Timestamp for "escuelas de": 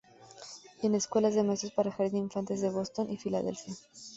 0.95-1.43